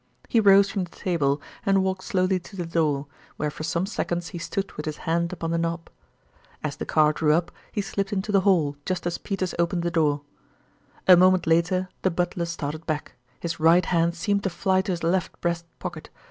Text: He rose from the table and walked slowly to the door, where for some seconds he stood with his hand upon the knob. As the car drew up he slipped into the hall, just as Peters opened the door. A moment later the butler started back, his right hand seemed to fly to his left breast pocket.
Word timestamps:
He 0.27 0.39
rose 0.39 0.67
from 0.71 0.85
the 0.85 0.89
table 0.89 1.39
and 1.63 1.83
walked 1.83 2.03
slowly 2.05 2.39
to 2.39 2.55
the 2.55 2.65
door, 2.65 3.05
where 3.37 3.51
for 3.51 3.61
some 3.61 3.85
seconds 3.85 4.29
he 4.29 4.39
stood 4.39 4.71
with 4.71 4.87
his 4.87 4.97
hand 5.05 5.31
upon 5.31 5.51
the 5.51 5.59
knob. 5.59 5.91
As 6.63 6.77
the 6.77 6.87
car 6.87 7.13
drew 7.13 7.33
up 7.33 7.51
he 7.71 7.81
slipped 7.81 8.11
into 8.11 8.31
the 8.31 8.41
hall, 8.41 8.75
just 8.83 9.05
as 9.05 9.19
Peters 9.19 9.53
opened 9.59 9.83
the 9.83 9.91
door. 9.91 10.21
A 11.07 11.15
moment 11.15 11.45
later 11.45 11.87
the 12.01 12.09
butler 12.09 12.45
started 12.45 12.87
back, 12.87 13.13
his 13.41 13.59
right 13.59 13.85
hand 13.85 14.15
seemed 14.15 14.41
to 14.41 14.49
fly 14.49 14.81
to 14.81 14.91
his 14.91 15.03
left 15.03 15.39
breast 15.39 15.65
pocket. 15.77 16.09